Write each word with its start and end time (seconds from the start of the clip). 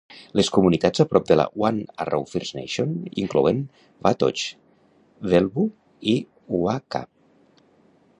Les 0.39 0.47
comunitats 0.53 1.01
a 1.03 1.05
prop 1.09 1.27
de 1.31 1.35
la 1.35 1.43
One 1.65 1.83
Arrow 2.05 2.25
First 2.31 2.55
Nation 2.59 2.95
inclouen 3.25 3.61
Batoche, 4.07 4.49
Bellevue 5.27 6.15
i 6.15 6.17
Wakaw. 6.65 7.09